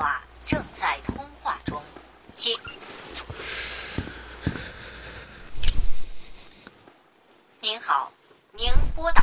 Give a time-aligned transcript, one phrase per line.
[0.00, 1.82] 话正在通话中，
[2.34, 2.56] 请。
[7.60, 8.10] 您好，
[8.54, 9.22] 您拨打。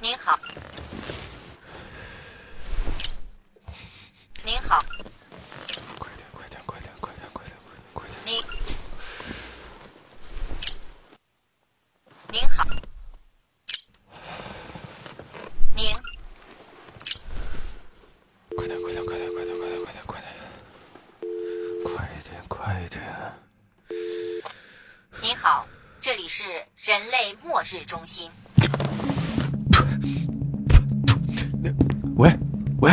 [0.00, 0.36] 您好，
[4.42, 4.82] 您好，
[6.00, 7.56] 快点，快点，快点，快点，快点，
[7.94, 8.18] 快点！
[8.24, 8.42] 您，
[12.32, 12.64] 您好，
[15.74, 15.94] 您，
[18.56, 20.26] 快点，快点，快点，快点，快点，快点，快点！
[22.48, 22.75] 快
[25.22, 25.66] 您好，
[26.00, 26.44] 这里是
[26.76, 28.30] 人类末日中心。
[32.16, 32.30] 喂，
[32.80, 32.90] 喂，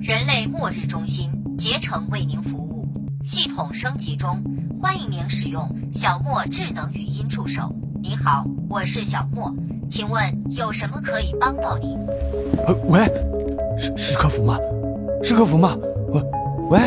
[0.00, 2.88] 人类末日中心竭诚为您服务，
[3.22, 4.42] 系统升级中，
[4.80, 7.70] 欢迎您使用小莫智能语音助手。
[8.00, 9.54] 您好，我是小莫，
[9.90, 10.24] 请问
[10.56, 11.98] 有什么可以帮到您？
[12.66, 13.04] 呃，喂，
[13.78, 14.58] 是是客服吗？
[15.22, 15.76] 是客服吗？
[16.08, 16.22] 喂，
[16.70, 16.80] 喂，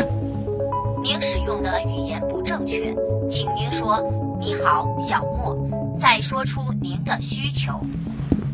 [1.62, 2.92] 用的语言不正确，
[3.30, 4.02] 请您说
[4.40, 5.56] “你好，小莫”，
[5.96, 7.80] 再说出您的需求。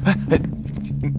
[0.04, 0.38] 哎哎，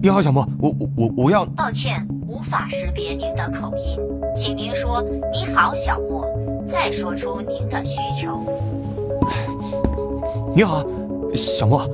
[0.00, 3.98] 你好，小莫，我我我我要抱歉，无法识别您的口音，
[4.36, 5.02] 请您说
[5.34, 6.24] “你好，小莫”，
[6.64, 8.40] 再说出您的需求。
[10.54, 10.84] 你好，
[11.34, 11.84] 小莫，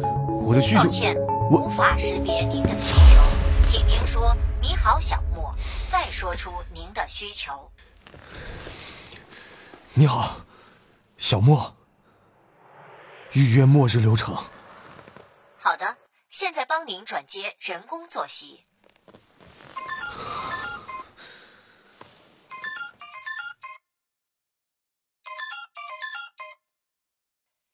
[0.45, 1.17] 我的需求抱，歉，
[1.51, 3.23] 我无法识别您的需求，
[3.65, 5.51] 请您说“你好，小莫”，
[5.89, 7.53] 再说出您的需求。
[9.99, 10.37] 你好，
[11.17, 11.75] 小莫，
[13.33, 14.37] 预约末日流程。
[15.59, 15.97] 好的，
[16.29, 18.67] 现在帮您转接人工作息。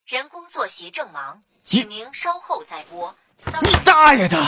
[0.07, 3.13] 人工作息正忙，请您稍后再拨。
[3.63, 4.39] 你大爷的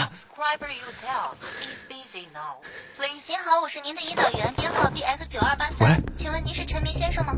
[3.26, 7.34] 您好，我是您的引导员，编号 BX 九二八喂三，请问您是陈明先生吗？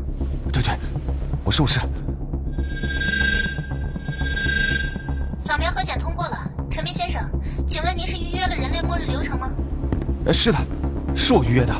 [1.43, 1.79] 我是我是。
[5.37, 6.37] 扫描核检通过了，
[6.69, 7.21] 陈明先生，
[7.67, 9.49] 请问您是预约了人类末日流程吗？
[10.25, 10.57] 呃，是的，
[11.15, 11.73] 是我预约的。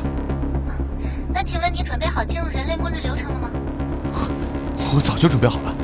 [1.32, 3.50] 那请问你准备好进入人类末日流程了吗？
[4.94, 5.74] 我早就准备好了。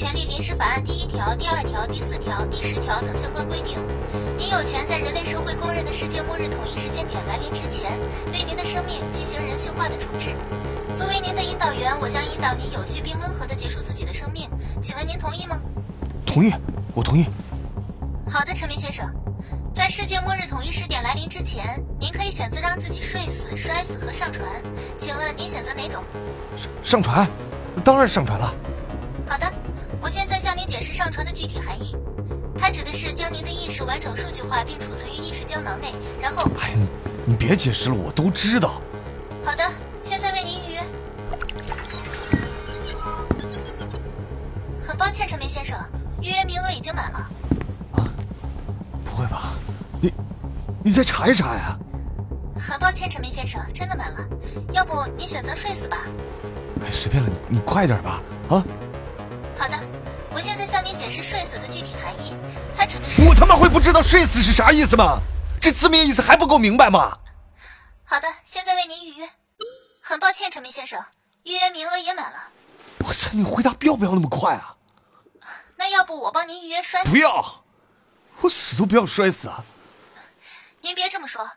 [0.00, 3.76] 权利临时法案》第一条、第二条、第四条、第十条等相关规定，
[4.38, 7.92] 您有权在人类社会公认的世界末日统一时间点来临之前，
[8.32, 10.30] 对您的生命进行人性化的处置。
[10.96, 14.48] 作为您的引导员，我将引导您有序并温和地结束自己的生命。
[14.80, 15.60] 请问您同意吗？
[16.24, 16.50] 同意，
[16.94, 17.26] 我同意。
[18.26, 19.06] 好的，陈明先生，
[19.70, 24.48] 在世界末日统一时点来临之前，您可以选择让自己睡死、摔死和上船。
[24.98, 26.02] 请问您选择哪种？
[26.56, 27.28] 上上船，
[27.84, 28.50] 当然上船了。
[31.00, 31.96] 上传的具体含义。
[32.58, 36.50] 它指的是将您的意识完整数据化并储存于意识胶囊内，然后……
[36.60, 36.86] 哎呀，你
[37.24, 38.82] 你别解释了，我都知道。
[39.42, 39.64] 好的，
[40.02, 40.82] 现在为您预约。
[44.86, 45.74] 很抱歉，陈明先生，
[46.20, 47.18] 预约名额已经满了。
[47.92, 48.04] 啊
[49.02, 49.54] 不会吧？
[50.02, 50.12] 你
[50.84, 51.78] 你再查一查呀？
[52.58, 54.18] 很抱歉，陈明先生，真的满了。
[54.74, 55.96] 要不你选择睡死吧？
[56.84, 58.22] 哎，随便了，你你快点吧。
[58.50, 58.62] 啊，
[61.30, 62.34] 睡死的具体含义。
[62.76, 63.22] 它指的是……
[63.22, 65.20] 我他妈会不知道睡死是啥意思吗？
[65.60, 67.16] 这字面意思还不够明白吗？
[68.04, 69.30] 好的，现在为您预约。
[70.00, 71.00] 很抱歉，陈明先生，
[71.44, 72.50] 预约名额也满了。
[73.04, 74.76] 我操，你回答不要不要那么快啊！
[75.76, 77.10] 那要不我帮您预约摔死？
[77.10, 77.62] 不要，
[78.40, 79.64] 我死都不要摔死啊！
[80.80, 81.48] 您别这么说，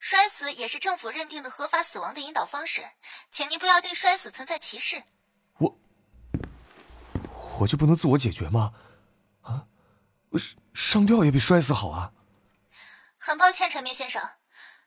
[0.00, 2.86] 摔死也是政府认定的合法死亡的引导方式，
[3.30, 5.02] 请您不要对摔死存在歧视。
[5.58, 5.78] 我
[7.58, 8.72] 我就不能自我解决吗？
[10.78, 12.12] 上上吊也比摔死好啊！
[13.18, 14.22] 很抱歉，陈明先生，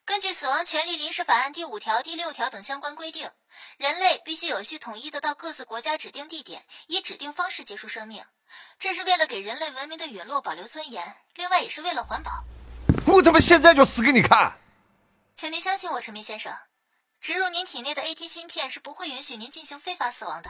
[0.06, 3.30] 根据《死亡权利临时法案》第五条、第六条等相关规定，
[3.78, 8.24] 人类必须有序统一的到各自国家指定地点，以指定方式结束生命。
[8.80, 12.42] 这是为了给人类文明的陨落保留尊严，另外也是为了环保。
[13.06, 14.58] 我他妈现在就死给你看！
[15.36, 16.54] 请您相信我，陈明先生，
[17.20, 20.50] 植入您体内的 AT 芯片是不会允许您进行非法死亡的。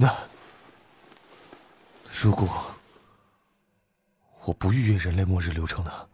[0.00, 0.16] 那
[2.04, 2.46] 如果
[4.44, 6.08] 我不预约人类末日流程呢？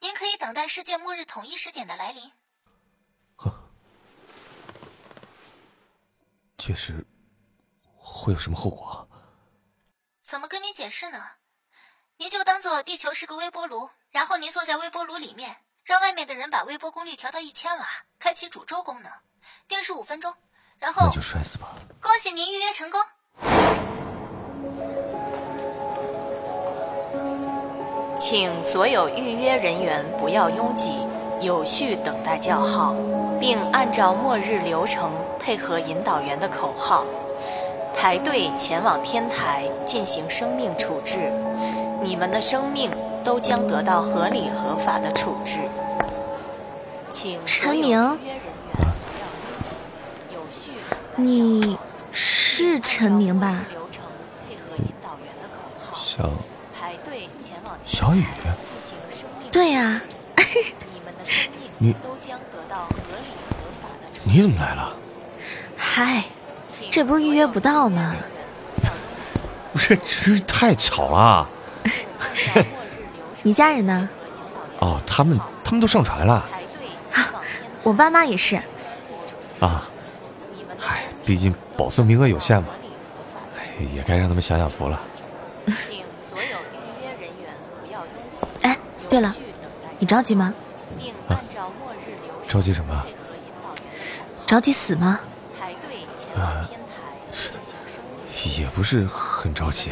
[0.00, 2.30] 您可以等待世界末日统一时点的来临。
[3.36, 3.50] 哼
[6.58, 7.06] 届时
[7.96, 9.08] 会有什么后果啊？
[10.20, 11.26] 怎么跟你解释呢？
[12.18, 19.10] 您就当做地球是个微波炉，然后您坐在微波炉里面，让外面的人把微波功率调到一千瓦，开启煮粥功能，
[19.66, 20.36] 定时五分钟，
[20.78, 21.68] 然后那就摔死吧。
[22.00, 23.00] 恭喜您预约成功。
[28.18, 31.06] 请所有预约人员不要拥挤，
[31.40, 32.94] 有序等待叫号，
[33.38, 37.04] 并按照末日流程配合引导员的口号，
[37.94, 41.32] 排队前往天台进行生命处置。
[42.02, 42.90] 你们的生命
[43.22, 45.58] 都将得到合理合法的处置。
[47.10, 49.70] 请所有预约人员不要拥挤，
[50.34, 51.78] 有序等待叫号你
[52.12, 53.64] 是陈明吧？
[55.94, 56.30] 小
[57.84, 58.24] 小雨，
[59.50, 60.00] 对呀、
[61.78, 61.94] 你
[64.24, 64.94] 你怎么来了？
[65.76, 66.24] 嗨，
[66.90, 68.14] 这不是预约不到吗
[69.72, 71.48] 不是，真是太巧了。
[73.42, 74.08] 你家人呢？
[74.80, 76.44] 哦，他们他们都上船了
[77.82, 78.56] 我爸妈也是。
[79.60, 79.88] 啊。
[81.26, 82.68] 毕竟保送名额有限嘛
[83.92, 85.00] 也该让他们享享福了。
[85.66, 87.52] 请所有预约人员
[87.82, 88.46] 不要拥挤。
[88.62, 88.78] 哎，
[89.10, 89.34] 对了
[89.98, 90.54] 你着急吗？
[92.48, 93.04] 着急什么
[94.46, 95.18] 着急死吗？
[95.58, 99.90] 排队前往天台进行生命也不是很着急。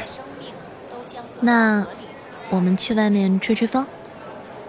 [1.40, 1.84] 那
[2.48, 3.84] 我们去外面吹吹风。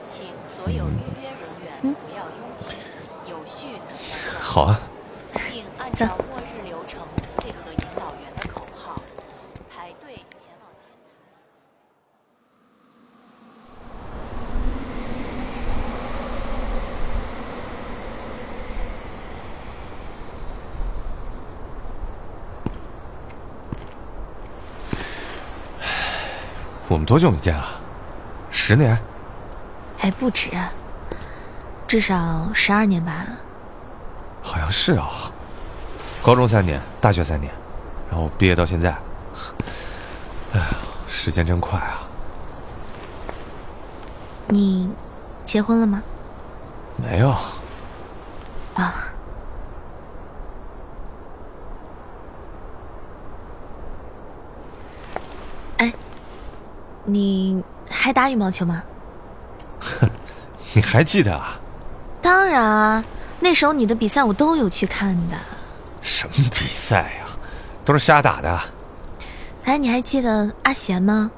[0.08, 2.70] 请所有预约人员嗯不要拥挤，
[3.30, 3.68] 有序
[4.42, 4.82] 好啊，
[5.34, 7.00] 并按照末日流程
[7.38, 9.02] 配合引导员的口号，
[9.70, 11.36] 排队前往天台。
[26.96, 27.68] 我们多久没见了？
[28.50, 28.98] 十年？
[30.00, 30.50] 哎，不止，
[31.86, 33.26] 至少十二年吧。
[34.42, 35.06] 好像是啊。
[36.24, 37.52] 高中三年，大学三年，
[38.10, 38.96] 然后毕业到现在。
[40.54, 40.68] 哎呀，
[41.06, 42.00] 时间真快啊！
[44.48, 44.90] 你
[45.44, 46.02] 结婚了吗？
[46.96, 47.36] 没有，
[48.76, 49.10] 啊，
[57.06, 58.84] 你还打羽毛球吗？
[59.80, 60.10] 哼
[60.74, 61.60] 你还记得啊？
[62.22, 63.04] 当然啊，
[63.40, 65.38] 那时候你的比赛我都有去看的。
[66.02, 67.26] 什么比赛呀、
[67.84, 68.60] 都是瞎打的。
[69.66, 71.32] 哎，你还记得阿贤吗？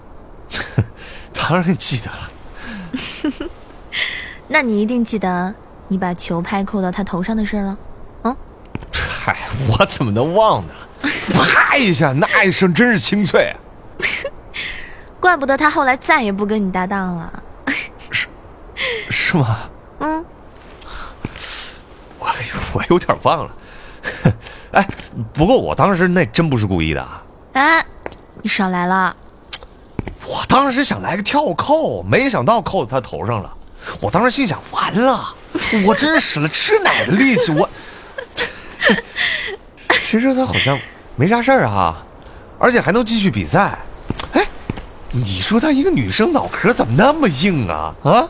[1.33, 3.49] 当然记得了。
[4.47, 5.53] 那你一定记得
[5.89, 7.77] 你把球拍扣到他头上的事儿了。
[8.91, 9.37] 嗨，
[9.77, 10.73] 我怎么能忘呢？
[11.33, 13.49] 啪一下，那一声真是清脆。
[13.53, 13.59] 啊
[15.27, 17.43] 怪不得他后来再也不跟你搭档了。
[18.11, 18.27] 是
[19.09, 19.57] 是吗？
[19.99, 20.25] 嗯，
[22.17, 22.29] 我
[22.73, 23.51] 我有点忘了。
[24.71, 24.87] 哎，
[25.33, 27.21] 不过我当时那真不是故意的啊，
[27.51, 27.85] 哎，
[28.41, 29.13] 你少来了。
[30.25, 33.53] 我当时想来个跳扣，没想到扣到他头上了。
[33.99, 35.35] 我当时心想，完了，
[35.85, 37.69] 我真是使了吃奶的力气，我。
[39.89, 40.79] 谁知道他好像
[41.17, 41.97] 没啥事儿啊，
[42.57, 43.77] 而且还能继续比赛。
[45.13, 47.93] 哎，你说她一个女生脑壳怎么那么硬啊？
[48.03, 48.27] 啊？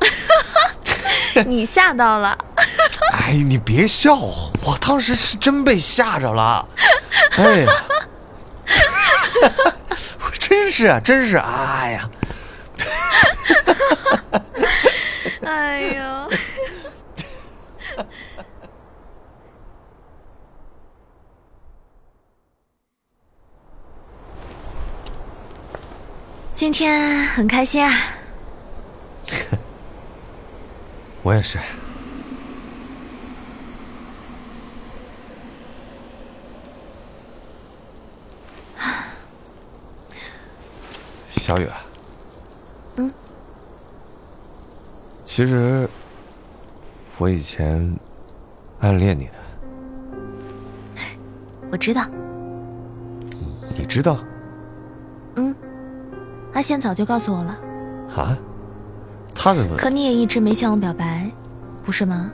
[1.45, 2.37] 你吓到了。
[3.13, 6.67] 哎，你别笑，我当时是真被吓着了。
[7.37, 7.73] 哎呀，
[10.19, 12.09] 我真是啊，真是，哎呀，
[15.45, 16.29] 哎呦。
[26.57, 27.93] 今天很开心啊！
[31.21, 31.59] 我也是。
[41.29, 41.67] 小雨，
[42.95, 43.13] 嗯，
[45.23, 45.87] 其实
[47.19, 47.95] 我以前
[48.79, 49.33] 暗恋你的，
[51.71, 52.03] 我知道，
[53.77, 54.17] 你知道。
[55.35, 55.55] 嗯，
[56.57, 57.55] 阿贤早就告诉我了，
[58.15, 58.35] 啊？
[59.35, 59.77] 他怎么？
[59.77, 61.29] 可你也一直没向我表白，
[61.83, 62.31] 不是吗？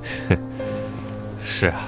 [1.38, 1.82] 是啊，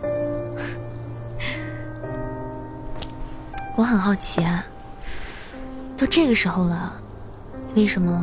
[3.76, 4.64] 我很好奇啊，
[5.94, 6.90] 都这个时候了，
[7.76, 8.18] 为什么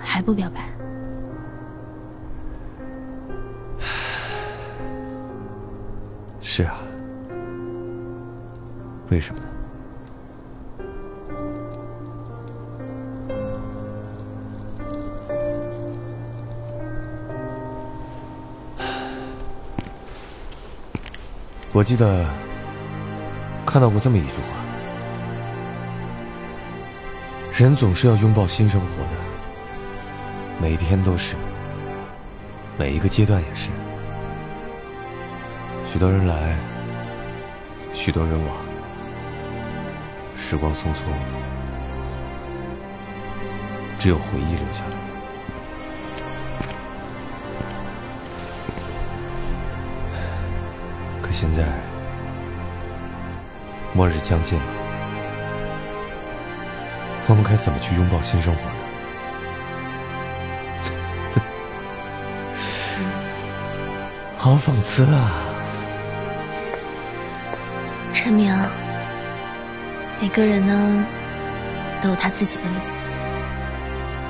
[0.00, 0.68] 还不表白？
[6.40, 6.76] 是啊，
[9.10, 9.48] 为什么呢？
[21.74, 22.24] 我记得
[23.66, 24.64] 看到过这么一句话：
[27.52, 29.10] 人总是要拥抱新生活的，
[30.62, 31.34] 每一天都是，
[32.78, 33.70] 每一个阶段也是。
[35.84, 36.56] 许多人来，
[37.92, 38.56] 许多人往，
[40.36, 41.10] 时光匆匆，
[43.98, 45.13] 只有回忆留下来。
[51.34, 51.64] 现在，
[53.92, 54.56] 末日将近，
[57.26, 58.70] 我们该怎么去拥抱新生活呢？
[64.38, 65.32] 好讽刺啊！
[68.12, 68.56] 陈明，
[70.20, 71.04] 每个人呢
[72.00, 72.76] 都有他自己的路，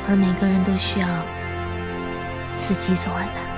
[0.08, 1.08] 而每个人都需要
[2.56, 3.53] 自己走完它。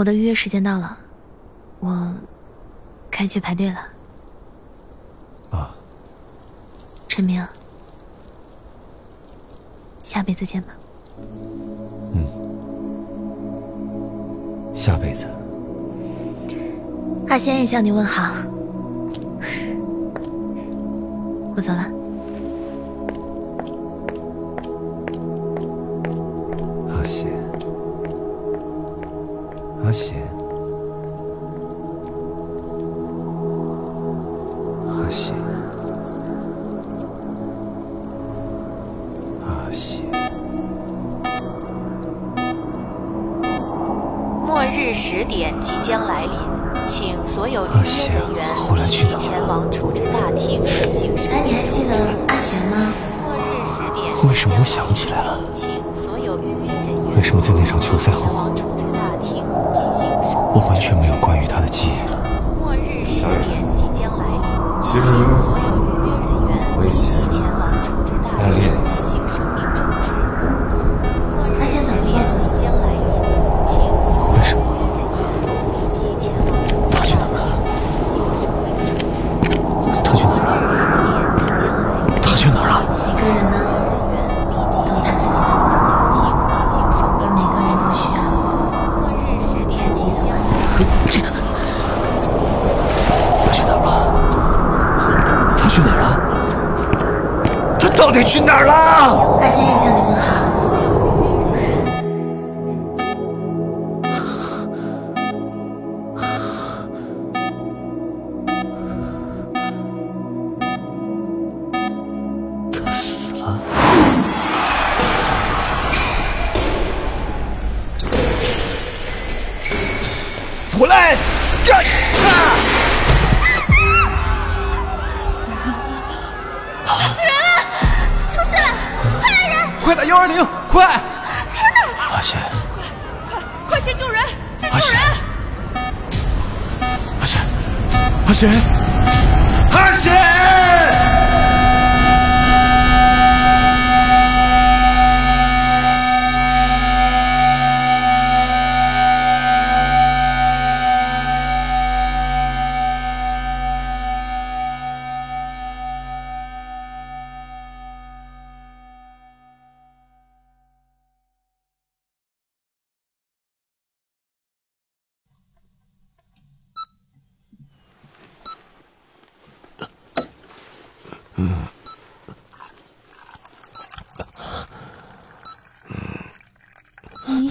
[0.00, 0.96] 我的预约时间到了，
[1.78, 2.14] 我
[3.10, 3.76] 该去排队了。
[5.50, 5.74] 啊，
[7.06, 7.46] 陈明，
[10.02, 10.68] 下辈子见吧。
[12.14, 12.24] 嗯
[14.74, 15.26] 下辈子，
[17.28, 18.32] 阿仙也向你问好，
[21.54, 21.84] 我走了。
[26.88, 27.30] 阿贤，
[29.90, 30.22] 阿贤，
[34.86, 35.34] 阿贤，
[39.48, 40.06] 阿贤。
[44.46, 46.38] 末日十点即将来临，
[46.86, 47.82] 请所有预约人
[48.36, 48.86] 员
[49.18, 51.96] 前往处置大厅进行生哎，你命还记得
[52.28, 52.92] 阿贤吗？
[53.24, 55.40] 末日十点，为什么我想起来了？
[55.52, 58.49] 请所有预约人员为什么在那场球赛后
[60.60, 62.20] 我完全没有关于他的记忆了。
[62.60, 66.52] 末日十点即将来临，其实请所有预约人员
[66.84, 67.64] 立即前往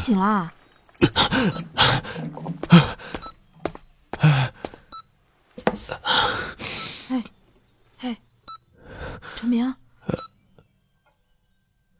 [0.10, 0.52] 醒啦？
[7.10, 7.24] 哎，
[8.00, 8.18] 哎，
[9.36, 9.76] 陈明，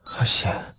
[0.02, 0.74] 阿贤，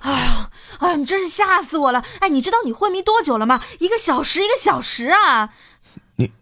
[0.00, 2.04] 哎呀，哎呀，你真是吓死我了！
[2.18, 3.62] 哎，你知道你昏迷多久了吗？
[3.78, 5.54] 一个小时，一个小时啊！
[6.16, 6.32] 你，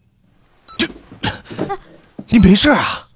[0.78, 0.88] 这，
[2.28, 3.08] 你没事啊？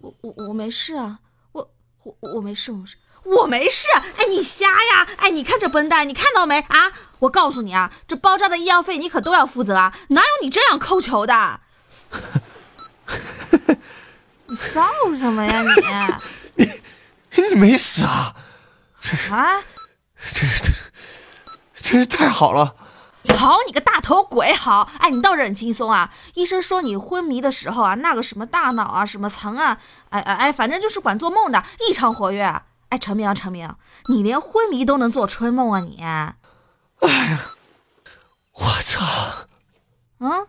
[0.00, 1.18] 我我我没事啊，
[1.50, 1.68] 我
[2.04, 2.96] 我我没事，我没事，
[3.36, 3.88] 我没事。
[4.16, 5.06] 哎，你瞎呀？
[5.18, 6.92] 哎，你看这绷带，你看到没啊？
[7.20, 9.92] 我告诉你啊，这包扎的医药费你可都要负责啊！
[10.08, 11.60] 哪有你这样抠球的？
[14.46, 14.86] 你笑
[15.18, 15.62] 什么呀
[16.56, 16.64] 你？
[17.34, 18.34] 你你没死啊？
[19.30, 19.62] 啊！
[20.32, 20.84] 真是，真是，
[21.74, 22.76] 真是太好了！
[23.36, 24.52] 好你个大头鬼！
[24.54, 26.10] 好，哎，你倒是很轻松啊。
[26.34, 29.76] 医生说你昏迷的时候啊，那个什么大脑啊，什么层啊，
[30.10, 32.62] 哎哎哎，反正就是管做梦的，异常活跃。
[32.90, 33.74] 哎，陈明，陈明，
[34.08, 36.02] 你连昏迷都能做春梦啊你？
[36.02, 37.44] 哎呀，
[38.52, 39.46] 我操！
[40.20, 40.46] 嗯，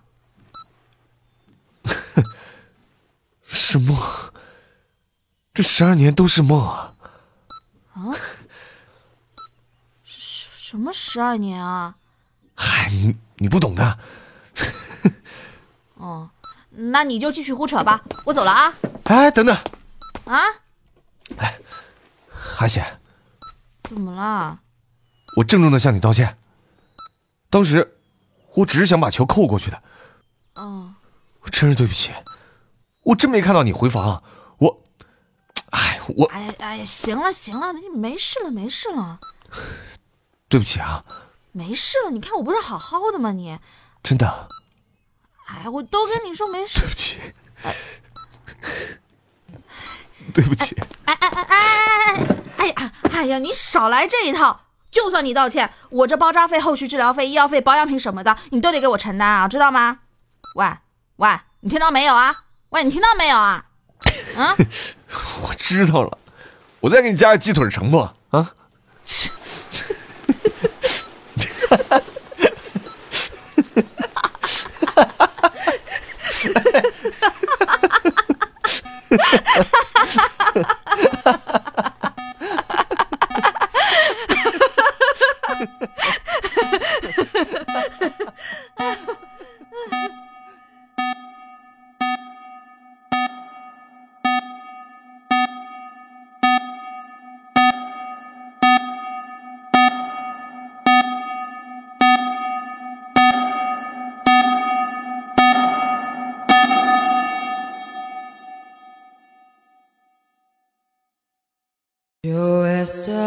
[3.46, 3.98] 是梦，
[5.53, 6.96] 这十二年都是梦啊！
[7.93, 8.15] 啊？
[10.03, 11.96] 什什么十二年啊？
[12.55, 14.00] 嗨，你你不懂的。
[15.96, 16.29] 哦，
[16.69, 18.74] 那你就继续胡扯吧，我走了啊！
[19.03, 19.55] 哎，等等，
[20.25, 20.39] 啊？
[21.38, 21.58] 哎，
[22.59, 22.99] 韩显，
[23.83, 24.59] 怎么了？
[25.37, 26.37] 我郑重的向你道歉。
[27.49, 27.97] 当时
[28.55, 29.81] 我只是想把球扣过去的。
[30.55, 30.93] 哦，
[31.39, 32.11] 我真是对不起，
[33.03, 34.21] 我真没看到你回房。
[34.57, 34.83] 我，
[35.69, 39.21] 哎，我，哎哎，行了行了，你没事了没事了。
[40.49, 41.05] 对不起啊。
[41.53, 43.31] 没事了，你看我不是好好的吗？
[43.31, 43.57] 你
[44.03, 44.49] 真的？
[45.47, 46.81] 哎，我都跟你说没事。
[46.81, 47.19] 对不起，
[50.33, 50.75] 对不起。
[53.19, 53.38] 哎呀！
[53.38, 54.61] 你少来这一套！
[54.89, 59.99] 就算你道歉，我这包扎费、后续治疗费、医药费、保养品什么的，你都得给我承担啊，知道吗？
[60.55, 60.65] 喂
[61.17, 62.33] 喂，你听到没有啊？
[62.69, 63.65] 喂，你听到没有啊？
[64.38, 64.55] 啊？
[65.43, 66.17] 我知道了，
[66.79, 67.97] 我再给你加个鸡腿，成不？
[67.97, 68.53] 啊哈
[71.77, 72.01] 哈哈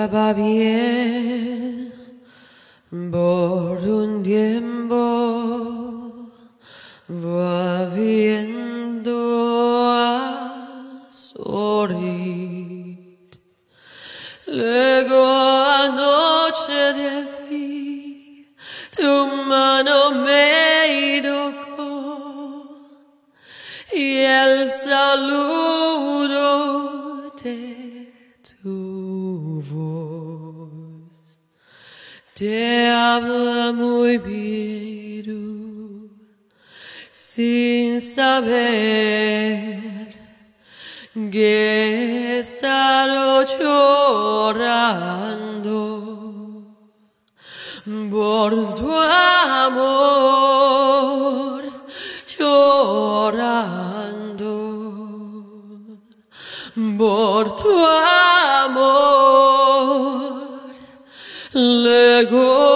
[0.03, 0.72] Sababi
[38.41, 40.09] sin saber
[41.31, 45.03] que he estado llorando
[48.11, 50.23] por tu amor
[52.39, 53.73] llorando
[56.99, 57.85] por tu
[58.65, 59.03] amor.
[61.55, 62.72] Luego